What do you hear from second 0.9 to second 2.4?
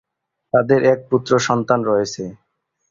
এক পুত্র সন্তান রয়েছে।